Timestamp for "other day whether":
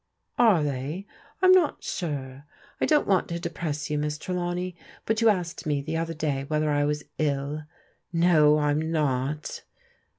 5.97-6.71